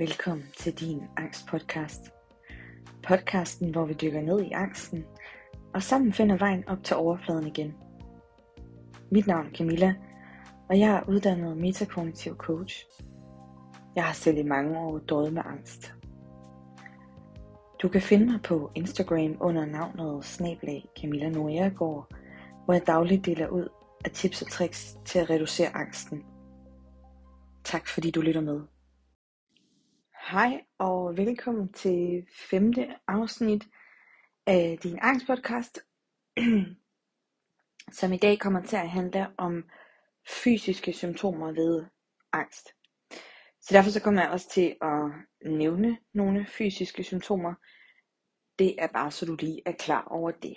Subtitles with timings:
[0.00, 2.12] Velkommen til din angstpodcast.
[3.02, 5.04] Podcasten, hvor vi dykker ned i angsten
[5.74, 7.74] og sammen finder vejen op til overfladen igen.
[9.10, 9.94] Mit navn er Camilla,
[10.68, 12.86] og jeg er uddannet metakognitiv coach.
[13.94, 15.94] Jeg har selv i mange år døjet med angst.
[17.82, 22.06] Du kan finde mig på Instagram under navnet snablag Camilla Noriagård,
[22.64, 23.68] hvor jeg dagligt deler ud
[24.04, 26.24] af tips og tricks til at reducere angsten.
[27.64, 28.60] Tak fordi du lytter med.
[30.30, 33.64] Hej og velkommen til femte afsnit
[34.46, 35.78] af din angstpodcast,
[37.98, 39.64] som i dag kommer til at handle om
[40.44, 41.84] fysiske symptomer ved
[42.32, 42.68] angst.
[43.60, 45.10] Så derfor så kommer jeg også til at
[45.50, 47.54] nævne nogle fysiske symptomer.
[48.58, 50.56] Det er bare så du lige er klar over det.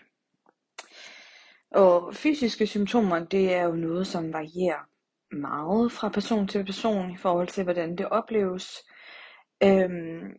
[1.71, 4.89] Og fysiske symptomer, det er jo noget, som varierer
[5.35, 8.90] meget fra person til person i forhold til, hvordan det opleves.
[9.63, 10.37] Øhm,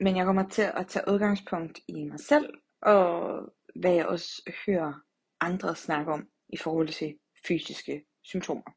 [0.00, 3.42] men jeg kommer til at tage udgangspunkt i mig selv, og
[3.74, 4.92] hvad jeg også hører
[5.40, 8.70] andre snakke om i forhold til fysiske symptomer.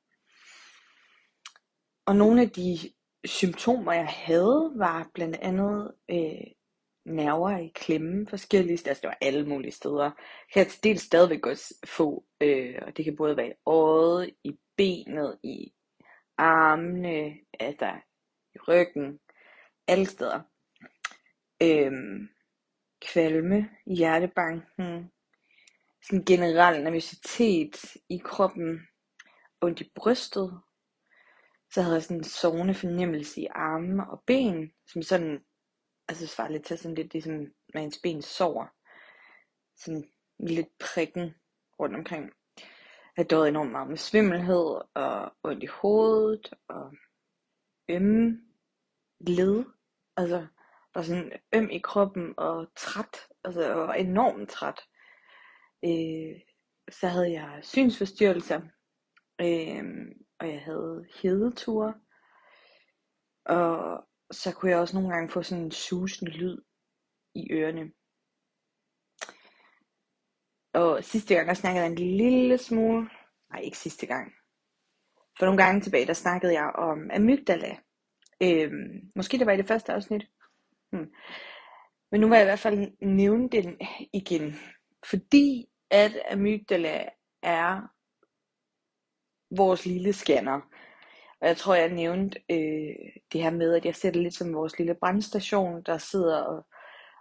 [2.06, 2.78] Og nogle af de
[3.26, 6.54] symptomer, jeg havde, var blandt andet øh,
[7.06, 8.92] nerver i klemme forskellige steder.
[8.92, 10.12] Altså det var alle mulige steder.
[10.54, 14.58] Kan til dels stadigvæk også få, øh, og det kan både være i øjet, i
[14.78, 15.74] benet, i
[16.38, 17.92] armene, altså
[18.56, 19.20] i ryggen,
[19.88, 20.42] alle steder.
[21.62, 22.30] Øhm,
[23.02, 25.12] kvalme hjertebanken,
[26.04, 28.88] sådan generel nervøsitet i kroppen,
[29.62, 30.62] ondt i brystet.
[31.74, 35.44] Så havde jeg sådan en sovende fornemmelse i arme og ben, som sådan,
[36.08, 37.34] altså svarer lidt til sådan lidt ligesom,
[37.74, 38.68] når ens ben sover.
[39.78, 41.36] Sådan lidt prikken
[41.80, 42.32] rundt omkring.
[43.18, 46.94] Jeg døde enormt meget med svimmelhed og ondt i hovedet og
[47.90, 48.42] ømme
[49.20, 49.66] led.
[50.18, 50.48] Altså,
[50.96, 53.28] var sådan øm i kroppen og træt.
[53.44, 54.82] Altså, jeg var enormt træt.
[55.86, 56.42] Øh,
[56.92, 58.62] så havde jeg synsforstyrrelser.
[59.42, 59.84] Øh,
[60.40, 61.94] og jeg havde hedeture.
[63.46, 66.58] Og så kunne jeg også nogle gange få sådan en susende lyd
[67.36, 67.92] i ørerne.
[70.74, 73.10] Og sidste gang, der snakkede jeg en lille smule.
[73.50, 74.34] Nej, ikke sidste gang.
[75.40, 77.78] For nogle gange tilbage, der snakkede jeg om amygdala.
[78.44, 80.28] Øhm, måske det var i det første afsnit.
[80.92, 81.12] Hmm.
[82.12, 83.78] Men nu vil jeg i hvert fald nævne den
[84.14, 84.56] igen.
[85.10, 87.10] Fordi at amygdala
[87.44, 87.82] er
[89.58, 90.62] vores lille scanner.
[91.42, 92.96] Og jeg tror, jeg nævnte øh,
[93.34, 96.66] det her med, at jeg ser det lidt som vores lille brandstation, der sidder og,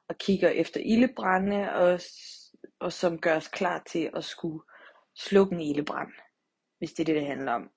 [0.09, 2.01] og kigger efter ildebrænde, og,
[2.81, 4.63] og som gør os klar til at skulle
[5.17, 6.13] slukke en ildebrand,
[6.79, 7.71] hvis det er det, det handler om.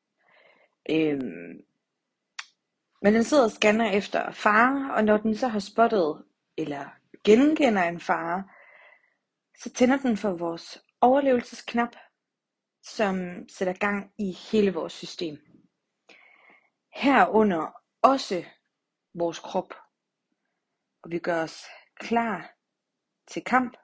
[0.89, 1.59] Øhm,
[3.05, 6.25] men den sidder og scanner efter fare, og når den så har spottet
[6.57, 6.89] eller
[7.23, 8.43] genkender en fare,
[9.57, 11.95] så tænder den for vores overlevelsesknap,
[12.83, 15.37] som sætter gang i hele vores system.
[16.93, 18.45] Herunder også
[19.13, 19.73] vores krop.
[21.03, 22.55] Og vi gør os klar
[23.27, 23.77] til kamp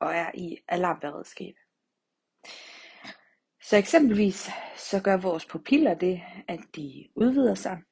[0.00, 1.54] og er i alarmberedskab.
[3.62, 7.82] Så eksempelvis så gør vores pupiller det, at de udvider sig,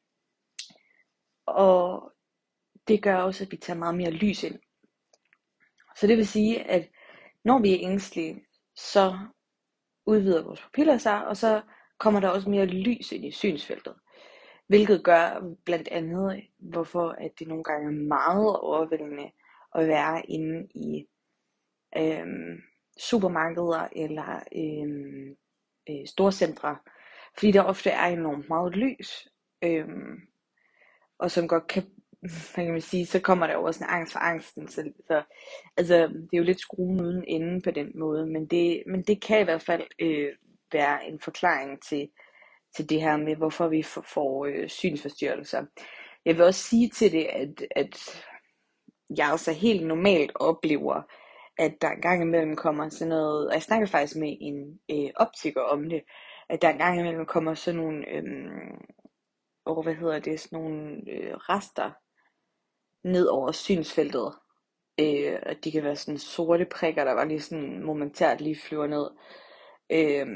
[1.47, 2.13] og
[2.89, 4.59] det gør også, at vi tager meget mere lys ind.
[5.97, 6.89] Så det vil sige, at
[7.45, 8.45] når vi er ængstelige,
[8.77, 9.19] så
[10.07, 11.63] udvider vores pupiller sig, og så
[11.99, 13.95] kommer der også mere lys ind i synsfeltet.
[14.67, 19.31] Hvilket gør blandt andet, hvorfor at det nogle gange er meget overvældende
[19.75, 21.07] at være inde i
[21.97, 22.63] øhm,
[22.99, 25.37] supermarkeder eller øhm,
[25.91, 26.77] øh, storcentre,
[27.35, 29.29] fordi der ofte er enormt meget lys.
[29.65, 30.21] Øhm,
[31.19, 31.83] og som godt kan,
[32.55, 34.69] hvad kan man sige, så kommer der jo også en angst for angsten.
[34.69, 35.23] Så, så
[35.77, 39.23] altså, det er jo lidt skruen uden ende på den måde, men det, men det
[39.23, 40.33] kan i hvert fald øh,
[40.73, 42.09] være en forklaring til,
[42.77, 45.65] til det her med, hvorfor vi får, får øh, synsforstyrrelser.
[46.25, 48.25] Jeg vil også sige til det, at, at
[49.17, 51.03] jeg altså helt normalt oplever,
[51.59, 55.61] at der engang imellem kommer sådan noget, og jeg snakker faktisk med en øh, optiker
[55.61, 56.03] om det,
[56.49, 58.25] at der engang imellem kommer sådan nogle øh,
[59.65, 61.91] og hvad hedder det, sådan nogle øh, rester
[63.09, 64.33] ned over synsfeltet.
[65.01, 68.87] Øh, at de kan være sådan sorte prikker, der var lige sådan momentært lige flyver
[68.87, 69.11] ned.
[69.91, 70.27] Øh,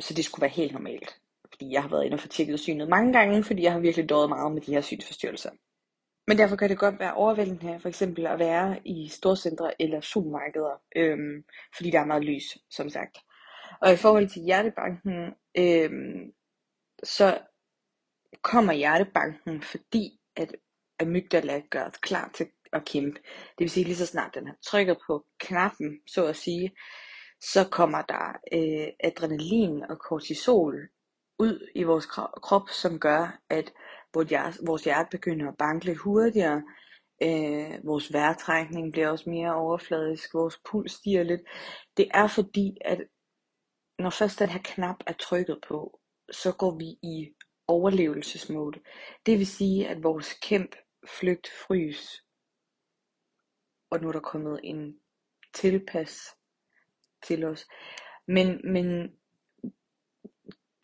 [0.00, 1.20] så det skulle være helt normalt.
[1.52, 4.08] Fordi jeg har været inde og få tjekket synet mange gange, fordi jeg har virkelig
[4.08, 5.50] døjet meget med de her synsforstyrrelser.
[6.26, 10.80] Men derfor kan det godt være overvældende for eksempel at være i storcentre eller supermarkeder,
[10.96, 11.44] øhm,
[11.76, 13.18] fordi der er meget lys, som sagt.
[13.80, 16.32] Og i forhold til hjertebanken, øhm,
[17.02, 17.38] så
[18.42, 20.56] kommer hjertebanken, fordi at
[21.00, 23.20] amygdala gør os klar til at kæmpe.
[23.24, 26.72] Det vil sige, lige så snart den har trykket på knappen, så at sige,
[27.40, 30.88] så kommer der øh, adrenalin og kortisol
[31.38, 32.06] ud i vores
[32.42, 33.72] krop, som gør, at
[34.14, 36.62] vores hjerte, vores hjerte begynder at banke lidt hurtigere,
[37.22, 41.40] øh, vores vejrtrækning bliver også mere overfladisk, vores puls stiger lidt.
[41.96, 43.00] Det er fordi, at
[43.98, 46.00] når først den her knap er trykket på,
[46.32, 47.34] så går vi i
[47.68, 48.80] overlevelsesmode.
[49.26, 50.76] Det vil sige, at vores kæmp,
[51.06, 52.24] flygt, frys,
[53.90, 55.00] og nu er der kommet en
[55.54, 56.36] tilpas
[57.22, 57.66] til os.
[58.26, 59.12] Men, men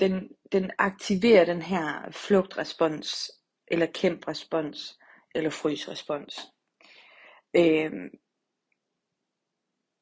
[0.01, 3.31] den, den aktiverer den her flugtrespons,
[3.69, 4.99] eller kæmprespons,
[5.35, 6.41] eller frysrespons.
[7.57, 7.93] Øh,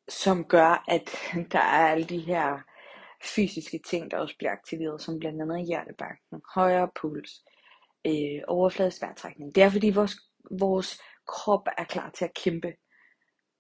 [0.09, 1.11] som gør, at
[1.53, 2.72] der er alle de her
[3.25, 7.45] fysiske ting, der også bliver aktiveret, som blandt andet hjertebanken, højere puls,
[8.07, 9.55] øh, overfladisk vejrtrækning.
[9.55, 10.17] Det er fordi vores,
[10.51, 12.75] vores krop er klar til at kæmpe.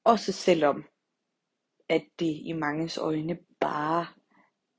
[0.04, 0.84] Også selvom,
[1.88, 4.06] at det i manges øjne bare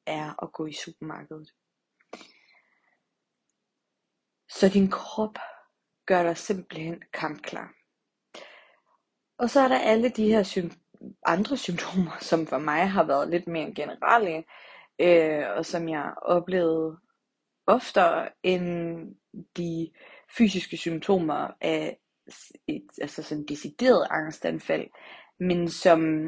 [0.05, 1.49] er at gå i supermarkedet.
[4.49, 5.37] Så din krop
[6.05, 7.73] gør dig simpelthen kampklar.
[9.37, 10.83] Og så er der alle de her sym-
[11.25, 14.43] andre symptomer, som for mig har været lidt mere generelle,
[14.99, 16.97] øh, og som jeg oplevede
[17.67, 18.97] oftere end
[19.57, 19.91] de
[20.37, 21.97] fysiske symptomer af
[22.67, 24.87] et altså sådan decideret angstanfald,
[25.39, 26.27] men som,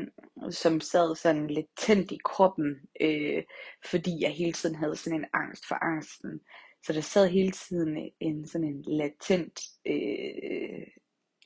[0.50, 3.44] som sad sådan lidt tændt i kroppen, øh,
[3.86, 6.42] fordi jeg hele tiden havde sådan en angst for angsten.
[6.86, 10.88] Så der sad hele tiden en sådan en latent øh,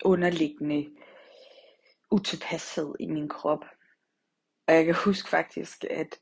[0.05, 0.89] underliggende
[2.11, 3.65] utilpashed i min krop.
[4.67, 6.19] Og jeg kan huske faktisk, at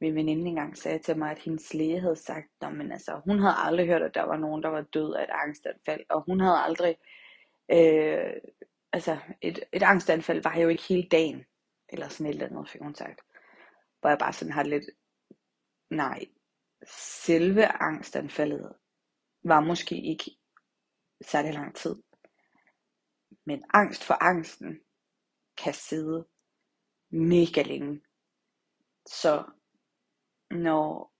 [0.00, 3.38] min veninde engang sagde til mig, at hendes læge havde sagt, at men altså, hun
[3.38, 6.40] havde aldrig hørt, at der var nogen, der var død af et angstanfald, og hun
[6.40, 6.96] havde aldrig,
[7.70, 8.32] øh,
[8.92, 11.44] altså et, et angstanfald var jo ikke hele dagen,
[11.88, 13.20] eller sådan et eller andet, fik hun sagt.
[14.00, 14.84] Hvor jeg bare sådan har lidt,
[15.90, 16.26] nej,
[17.24, 18.72] selve angstanfaldet
[19.44, 20.30] var måske ikke
[21.20, 21.96] særlig lang tid.
[23.46, 24.80] Men angst for angsten
[25.56, 26.26] kan sidde
[27.10, 28.02] mega længe.
[29.06, 29.44] Så
[30.50, 31.16] når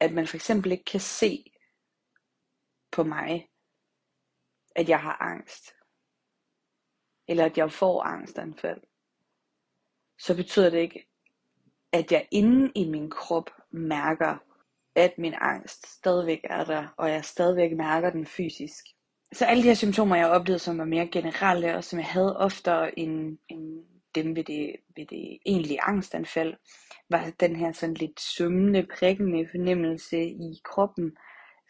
[0.00, 1.44] at man for eksempel ikke kan se
[2.92, 3.48] på mig,
[4.76, 5.74] at jeg har angst,
[7.28, 8.80] eller at jeg får angstanfald,
[10.18, 11.08] så betyder det ikke,
[11.92, 14.38] at jeg inde i min krop mærker,
[14.94, 18.84] at min angst stadigvæk er der, og jeg stadigvæk mærker den fysisk.
[19.32, 22.36] Så alle de her symptomer, jeg oplevede, som var mere generelle, og som jeg havde
[22.36, 23.84] oftere end, end
[24.14, 26.54] dem ved det, ved det egentlige angstanfald,
[27.10, 31.16] var den her sådan lidt summende, prikkende fornemmelse i kroppen.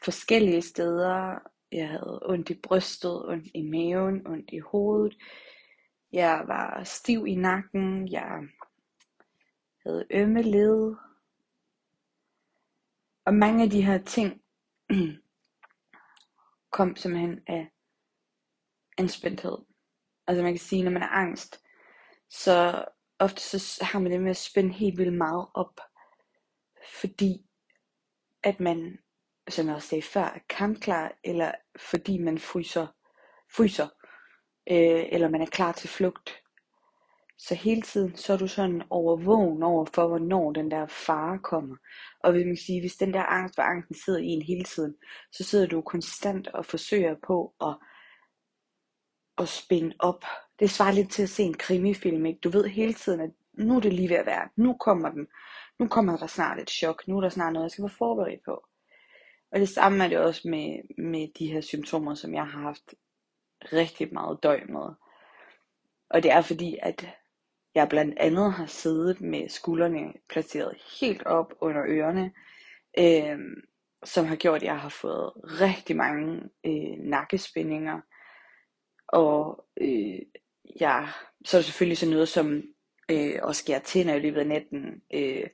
[0.04, 1.38] Forskellige steder.
[1.72, 5.16] Jeg havde ondt i brystet, ondt i maven, ondt i hovedet.
[6.12, 8.12] Jeg var stiv i nakken.
[8.12, 8.40] Jeg
[9.86, 10.94] havde ømme led.
[13.24, 14.42] Og mange af de her ting
[16.76, 17.70] kom simpelthen af
[18.98, 19.58] anspændthed.
[20.26, 21.62] Altså man kan sige, når man er angst,
[22.30, 22.84] så
[23.18, 25.80] ofte så har man det med at spænde helt vildt meget op,
[27.00, 27.46] fordi
[28.42, 28.98] at man,
[29.48, 32.86] som jeg også sagde før, er kampklar, eller fordi man fryser,
[33.56, 33.88] fryser
[34.70, 36.42] øh, eller man er klar til flugt.
[37.38, 41.76] Så hele tiden, så er du sådan overvågen over for, hvornår den der fare kommer.
[42.20, 44.94] Og vil man sige, hvis den der angst for angsten sidder i en hele tiden,
[45.32, 47.76] så sidder du konstant og forsøger på at,
[49.38, 50.24] at spænde op
[50.60, 52.40] det svarer lidt til at se en krimifilm, ikke?
[52.40, 54.48] Du ved hele tiden, at nu er det lige ved at være.
[54.56, 55.26] Nu kommer den.
[55.78, 57.08] Nu kommer der snart et chok.
[57.08, 58.66] Nu er der snart noget, jeg skal være forberedt på.
[59.52, 62.94] Og det samme er det også med, med de her symptomer, som jeg har haft
[63.72, 64.94] rigtig meget døj med.
[66.10, 67.08] Og det er fordi, at
[67.74, 72.32] jeg blandt andet har siddet med skuldrene placeret helt op under ørerne,
[72.98, 73.38] øh,
[74.04, 78.00] som har gjort, at jeg har fået rigtig mange øh, nakkespændinger,
[79.08, 80.18] og øh,
[80.80, 81.06] ja,
[81.44, 82.62] så er det selvfølgelig sådan noget som
[83.10, 85.46] øh, at skære tænder i løbet af natten, øh,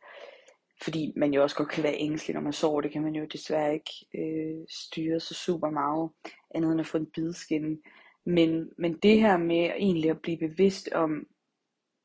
[0.83, 2.81] fordi man jo også godt kan være ængstelig, når man sover.
[2.81, 6.11] Det kan man jo desværre ikke øh, styre så super meget,
[6.55, 7.79] andet end at få en bidskin.
[8.27, 11.27] Men, men det her med egentlig at blive bevidst om,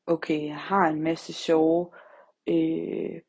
[0.06, 1.90] okay, jeg har en masse sjove,
[2.48, 3.20] øh,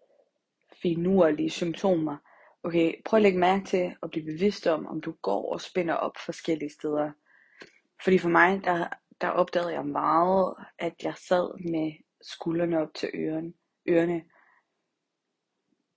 [0.81, 2.17] finurlige symptomer.
[2.63, 5.93] Okay, prøv at lægge mærke til at blive bevidst om, om du går og spænder
[5.93, 7.11] op forskellige steder.
[8.03, 8.87] Fordi for mig, der
[9.21, 13.53] der opdagede jeg meget, at jeg sad med skuldrene op til ørerne.
[13.89, 14.23] ørerne.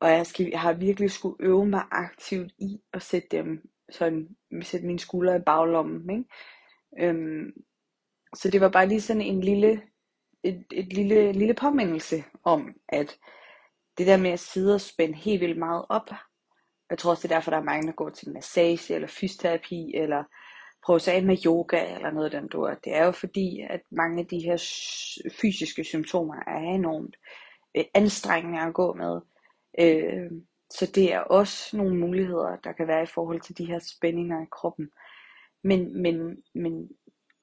[0.00, 4.36] Og jeg, skal, jeg har virkelig skulle øve mig aktivt i at sætte dem sådan
[4.62, 7.08] sætte mine skuldre i baglommen, ikke?
[7.08, 7.52] Øhm,
[8.34, 9.82] så det var bare lige sådan en lille,
[10.42, 13.18] et, et lille, lille påmindelse om, at
[13.98, 16.10] det der med at sidde og spænde helt vildt meget op,
[16.90, 19.94] jeg tror også, det er derfor, der er mange, der går til massage, eller fysioterapi,
[19.94, 20.24] eller
[20.84, 23.80] prøve sig af med yoga, eller noget af den du Det er jo fordi, at
[23.90, 24.56] mange af de her
[25.40, 27.16] fysiske symptomer er enormt
[27.76, 29.20] øh, anstrengende at gå med.
[29.78, 30.30] Øh,
[30.70, 34.42] så det er også nogle muligheder, der kan være i forhold til de her spændinger
[34.42, 34.90] i kroppen.
[35.64, 36.88] Men, men, men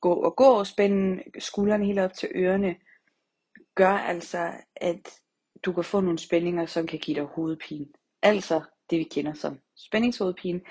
[0.02, 2.76] gå og gå og spænde skuldrene helt op til ørerne,
[3.76, 5.22] gør altså, at
[5.66, 7.86] du kan få nogle spændinger, som kan give dig hovedpine.
[8.22, 10.62] Altså det vi kender som spændingshovedpine.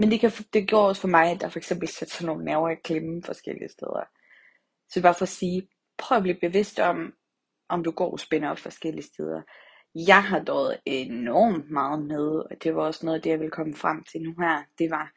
[0.00, 2.44] Men det, kan, det gjorde også for mig, at der for eksempel satte sådan nogle
[2.44, 4.04] nerver i klemme forskellige steder.
[4.88, 7.14] Så bare for at sige, prøv at blive bevidst om,
[7.68, 9.42] om du går og spænder op forskellige steder.
[9.94, 13.50] Jeg har døjet enormt meget med, og det var også noget af det, jeg vil
[13.50, 14.62] komme frem til nu her.
[14.78, 15.12] Det var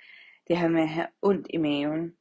[0.47, 2.13] det her med at have ondt i maven,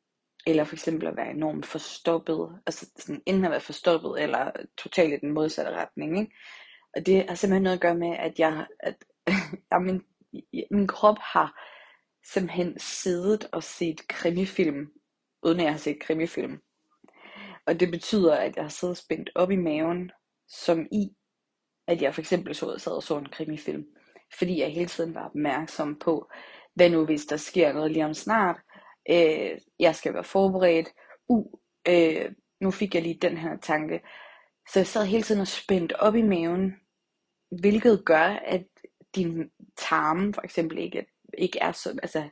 [0.47, 5.13] eller for eksempel at være enormt forstoppet, altså sådan enten at være forstoppet, eller totalt
[5.13, 6.19] i den modsatte retning.
[6.21, 6.35] Ikke?
[6.97, 9.05] Og det har simpelthen noget at gøre med, at jeg, at,
[9.73, 10.03] at min,
[10.71, 11.72] min krop har
[12.25, 14.87] simpelthen siddet og set krimifilm,
[15.43, 16.59] uden at jeg har set krimifilm.
[17.67, 20.11] Og det betyder, at jeg har siddet spændt op i maven,
[20.49, 21.09] som i,
[21.87, 23.85] at jeg for eksempel så, sad og så en krimifilm.
[24.39, 26.31] Fordi jeg hele tiden var opmærksom på,
[26.75, 28.57] hvad nu hvis der sker noget lige om snart.
[29.11, 30.89] Øh, jeg skal være forberedt.
[31.29, 31.47] Uh,
[31.89, 34.01] øh, nu fik jeg lige den her tanke.
[34.73, 36.73] Så jeg sad hele tiden og spændt op i maven,
[37.61, 38.65] hvilket gør, at
[39.17, 41.07] din tarme for eksempel ikke,
[41.39, 42.29] ikke er så, altså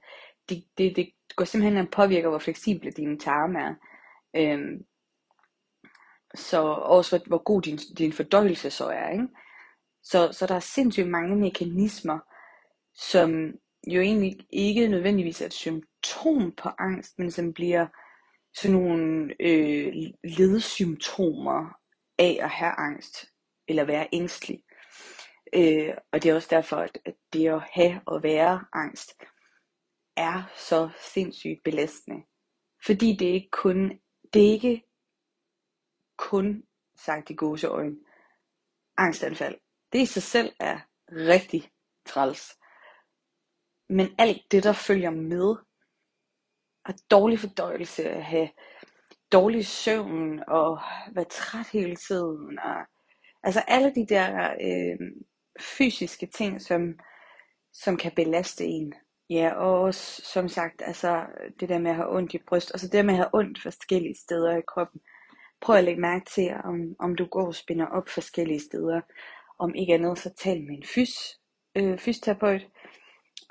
[0.49, 3.75] det, det, det går simpelthen at påvirker, hvor fleksible dine tarme er.
[4.37, 4.85] Øhm,
[6.35, 9.11] så også hvor, hvor god din, din fordøjelse så er.
[9.11, 9.28] Ikke?
[10.02, 12.19] Så, så der er sindssygt mange mekanismer,
[12.95, 13.52] som
[13.87, 17.87] jo egentlig ikke nødvendigvis er et symptom på angst, men som bliver
[18.57, 19.92] sådan nogle øh,
[20.25, 21.76] ledsymptomer
[22.19, 23.26] af at have angst,
[23.69, 24.62] eller være ængstelig.
[25.54, 29.11] Øh, og det er også derfor, at, at det at have og være angst,
[30.16, 32.23] er så sindssygt belastende.
[32.87, 34.00] Fordi det er ikke kun,
[34.35, 34.85] det er ikke
[36.16, 36.62] kun
[36.97, 37.97] sagt i gåseøjne,
[38.97, 39.59] angstanfald.
[39.92, 40.78] Det i sig selv er
[41.11, 41.71] rigtig
[42.07, 42.59] træls.
[43.88, 45.57] Men alt det, der følger med,
[46.85, 48.50] at dårlig fordøjelse, at have
[49.33, 50.80] dårlig søvn og
[51.14, 52.76] være træt hele tiden, og
[53.42, 54.99] altså alle de der øh,
[55.61, 56.99] fysiske ting, som,
[57.73, 58.95] som kan belaste en.
[59.31, 61.26] Ja, og også, som sagt, altså
[61.61, 63.62] det der med at have ondt i bryst, og altså det med at have ondt
[63.62, 65.00] forskellige steder i kroppen.
[65.61, 69.00] Prøv at lægge mærke til, om, om du går og spinder op forskellige steder.
[69.59, 71.14] Om ikke andet, så tal med en fys,
[71.76, 72.62] øh, fysioterapeut.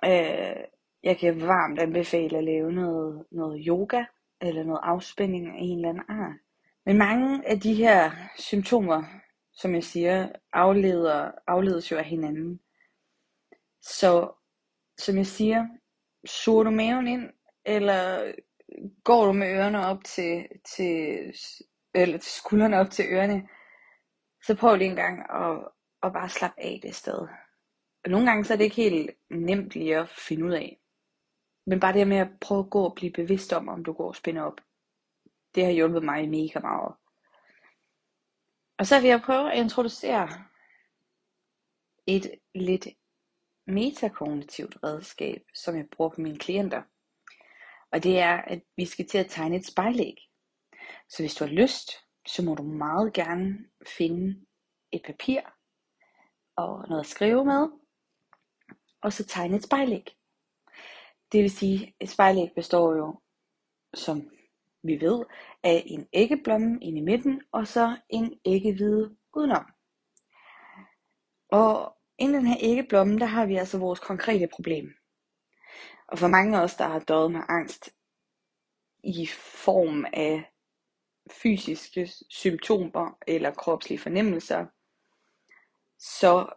[0.05, 0.63] Øh,
[1.03, 4.03] jeg kan varmt anbefale at lave noget, noget yoga,
[4.41, 6.35] eller noget afspænding af en eller anden art.
[6.85, 9.03] Men mange af de her symptomer,
[9.61, 12.59] som jeg siger, afleder, afledes jo af hinanden.
[13.81, 14.31] Så
[14.97, 15.67] som jeg siger,
[16.25, 17.29] suger du maven ind,
[17.65, 18.33] eller
[19.03, 21.33] går du med ørerne op til, til
[21.93, 23.49] eller til skuldrene op til ørerne,
[24.43, 25.67] så prøv lige en gang at,
[26.03, 27.27] at bare slappe af det sted.
[28.03, 30.79] Og nogle gange så er det ikke helt nemt lige at finde ud af.
[31.65, 34.07] Men bare det med at prøve at gå og blive bevidst om, om du går
[34.07, 34.61] og spænder op.
[35.55, 36.95] Det har hjulpet mig mega meget.
[38.79, 40.29] Og så vil jeg prøve at introducere
[42.07, 42.87] et lidt
[43.67, 46.83] metakognitivt redskab, som jeg bruger på mine klienter.
[47.91, 50.15] Og det er, at vi skal til at tegne et spejlæg.
[51.09, 51.91] Så hvis du har lyst,
[52.27, 53.57] så må du meget gerne
[53.97, 54.45] finde
[54.91, 55.41] et papir
[56.55, 57.67] og noget at skrive med,
[59.01, 60.17] og så tegne et spejlæg.
[61.31, 63.21] Det vil sige, et spejlæg består jo,
[63.93, 64.29] som
[64.83, 65.25] vi ved,
[65.63, 69.65] af en æggeblomme ind i midten, og så en æggehvide udenom.
[71.51, 74.93] Og inden den her æggeblomme, der har vi altså vores konkrete problem.
[76.07, 77.89] Og for mange af os, der har døjet med angst
[79.03, 79.27] i
[79.65, 80.51] form af
[81.31, 84.65] fysiske symptomer eller kropslige fornemmelser,
[85.99, 86.49] så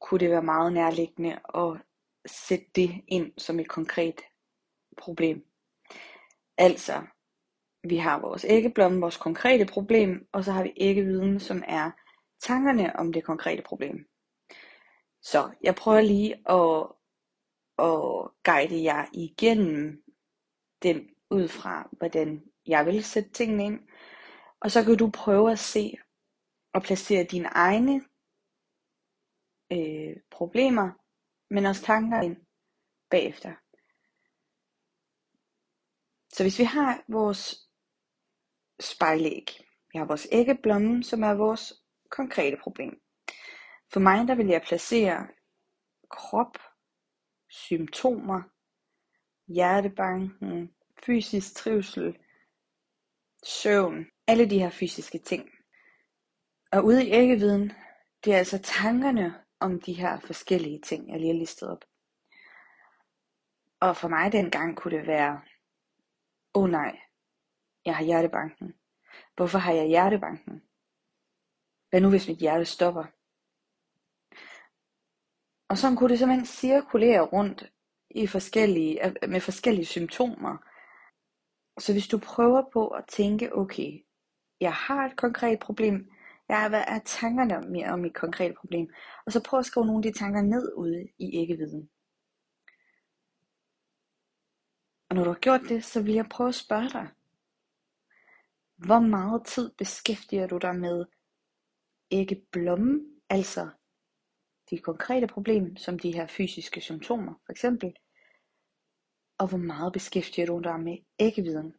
[0.00, 1.82] kunne det være meget nærliggende at
[2.26, 4.20] sætte det ind som et konkret
[4.96, 5.46] problem.
[6.58, 7.02] Altså,
[7.84, 11.90] vi har vores æggeblomme, vores konkrete problem, og så har vi æggeviden, som er
[12.40, 14.08] tankerne om det konkrete problem.
[15.22, 16.92] Så jeg prøver lige at,
[17.78, 20.02] at guide jer igennem
[20.82, 23.80] den ud fra, hvordan jeg vil sætte tingene ind.
[24.60, 25.98] Og så kan du prøve at se
[26.74, 28.04] og placere dine egne
[29.72, 30.90] øh, problemer,
[31.54, 32.36] men også tanker ind
[33.10, 33.54] bagefter.
[36.32, 37.67] Så hvis vi har vores
[38.80, 39.46] spejlæg,
[39.92, 41.72] vi har vores æggeblomme, som er vores
[42.10, 43.00] konkrete problem.
[43.92, 45.28] For mig der vil jeg placere
[46.10, 46.58] krop,
[47.48, 48.42] symptomer,
[49.46, 50.74] hjertebanken,
[51.06, 52.18] fysisk trivsel,
[53.44, 55.50] søvn, alle de her fysiske ting.
[56.72, 57.72] Og ude i æggeviden,
[58.24, 61.84] det er altså tankerne om de her forskellige ting, jeg lige har listet op.
[63.80, 65.40] Og for mig dengang kunne det være,
[66.54, 67.00] åh oh nej,
[67.84, 68.74] jeg har hjertebanken.
[69.36, 70.62] Hvorfor har jeg hjertebanken?
[71.90, 73.04] Hvad nu hvis mit hjerte stopper?
[75.68, 77.72] Og så kunne det simpelthen cirkulere rundt
[78.10, 80.56] i forskellige, med forskellige symptomer.
[81.80, 84.04] Så hvis du prøver på at tænke, okay,
[84.60, 86.10] jeg har et konkret problem,
[86.48, 88.90] jeg hvad er tankerne om, om mit konkrete problem?
[89.26, 91.90] Og så prøv at skrive nogle af de tanker ned ude i æggeviden.
[95.08, 97.08] Og når du har gjort det, så vil jeg prøve at spørge dig,
[98.86, 101.06] hvor meget tid beskæftiger du dig med
[102.10, 103.70] Ikke Blomme, altså
[104.70, 107.96] de konkrete problem, som de her fysiske symptomer for eksempel,
[109.38, 111.74] og hvor meget beskæftiger du dig med ikke-viden,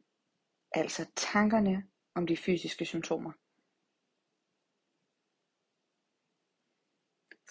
[0.71, 1.83] altså tankerne
[2.15, 3.31] om de fysiske symptomer.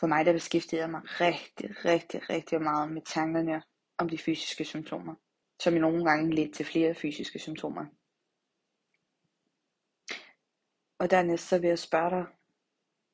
[0.01, 3.63] For mig der beskæftiger jeg mig rigtig, rigtig, rigtig meget med tankerne
[3.99, 5.15] om de fysiske symptomer,
[5.63, 7.98] som i nogle gange ledte til flere fysiske symptomer.
[10.99, 12.27] Og dernæst så vil jeg spørge dig,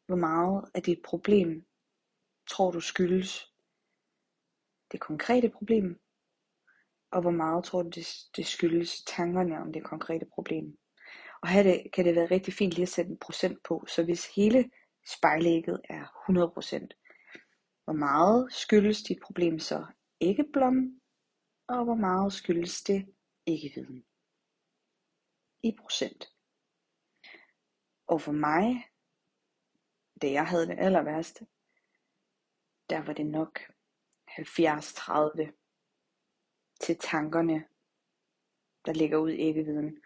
[0.07, 1.67] hvor meget af dit problem
[2.47, 3.53] tror du skyldes
[4.93, 6.01] det konkrete problem,
[7.11, 10.79] og hvor meget tror du det, det skyldes tankerne om det konkrete problem.
[11.43, 14.05] Og her det, kan det være rigtig fint lige at sætte en procent på, så
[14.05, 14.71] hvis hele
[15.17, 19.87] spejlægget er 100%, hvor meget skyldes dit problem så
[20.21, 21.01] ikke blom,
[21.69, 23.07] og hvor meget skyldes det
[23.47, 24.05] ikke viden
[25.63, 26.34] i procent.
[28.07, 28.91] Og for mig,
[30.21, 31.47] det jeg havde det aller værste,
[32.91, 33.61] der var det nok
[34.31, 34.41] 70-30
[36.81, 37.69] til tankerne,
[38.87, 40.03] der ligger ud i æggeviden.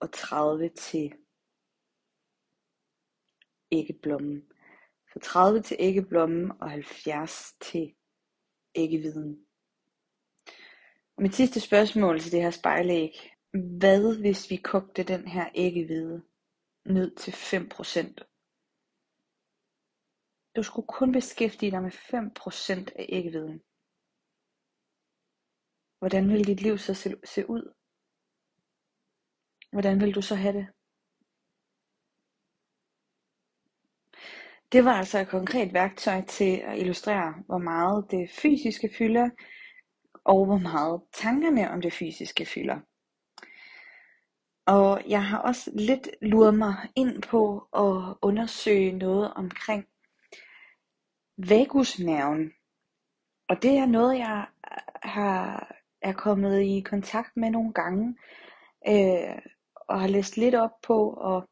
[0.00, 1.14] Og 30 til
[3.72, 4.52] æggeblommen.
[5.12, 7.94] Så 30 til æggeblommen og 70 til
[8.74, 9.46] æggeviden.
[11.16, 13.37] Og mit sidste spørgsmål til det her spejlæg.
[13.58, 16.22] Hvad hvis vi kogte den her æggehvide
[16.84, 18.24] ned til 5%?
[20.56, 23.62] Du skulle kun beskæftige dig med 5% af æggehviden.
[25.98, 27.74] Hvordan ville dit liv så se, se ud?
[29.72, 30.66] Hvordan vil du så have det?
[34.72, 39.30] Det var altså et konkret værktøj til at illustrere, hvor meget det fysiske fylder,
[40.24, 42.80] og hvor meget tankerne om det fysiske fylder.
[44.68, 49.86] Og jeg har også lidt luret mig ind på at undersøge noget omkring
[51.36, 52.52] vagusnerven.
[53.48, 54.46] Og det er noget, jeg
[55.02, 58.16] har, er kommet i kontakt med nogle gange,
[58.88, 59.42] øh,
[59.88, 61.48] og har læst lidt op på, og,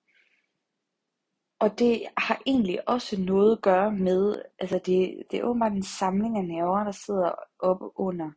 [1.61, 5.83] og det har egentlig også noget at gøre med, altså det, det er åbenbart en
[5.83, 8.31] samling af nerver, der sidder oppe under,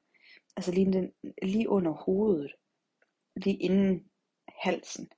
[0.55, 1.11] altså lige, den,
[1.41, 2.51] lige under hovedet,
[3.35, 4.08] lige inden
[4.59, 5.09] halsen.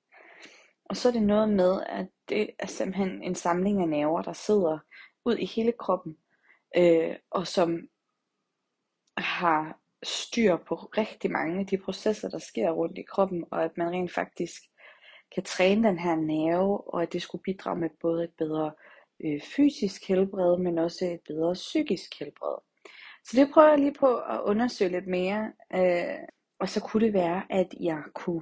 [0.85, 4.33] Og så er det noget med, at det er simpelthen en samling af nerver, der
[4.33, 4.79] sidder
[5.25, 6.17] ud i hele kroppen,
[6.77, 7.87] øh, og som
[9.17, 13.77] har styr på rigtig mange af de processer, der sker rundt i kroppen, og at
[13.77, 14.61] man rent faktisk
[15.35, 18.71] kan træne den her nerve, og at det skulle bidrage med både et bedre
[19.25, 22.57] øh, fysisk helbred, men også et bedre psykisk helbred.
[23.25, 26.27] Så det prøver jeg lige på at undersøge lidt mere, øh,
[26.59, 28.41] og så kunne det være, at jeg kunne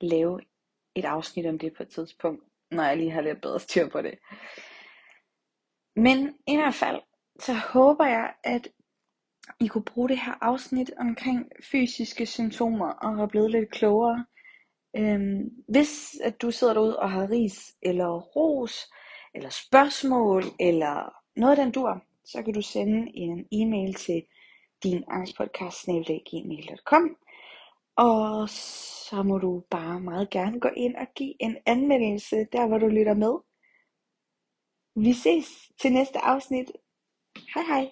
[0.00, 0.40] lave
[0.94, 4.02] et afsnit om det på et tidspunkt, når jeg lige har lidt bedre styr på
[4.02, 4.18] det.
[5.96, 7.00] Men i hvert fald,
[7.40, 8.68] så håber jeg, at
[9.60, 14.26] I kunne bruge det her afsnit omkring fysiske symptomer og er blevet lidt klogere.
[14.96, 18.90] Øhm, hvis at du sidder derude og har ris eller ros,
[19.34, 24.22] eller spørgsmål, eller noget af den dur, så kan du sende en e-mail til
[24.82, 27.16] din angstpodcast.gmail.com
[27.96, 32.78] og så må du bare meget gerne gå ind og give en anmeldelse der, hvor
[32.78, 33.34] du lytter med.
[35.04, 36.72] Vi ses til næste afsnit.
[37.54, 37.90] Hej hej.